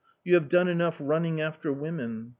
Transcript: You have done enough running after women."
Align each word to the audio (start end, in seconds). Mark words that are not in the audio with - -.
You 0.23 0.33
have 0.33 0.49
done 0.49 0.67
enough 0.67 0.97
running 0.99 1.39
after 1.41 1.71
women." 1.71 2.29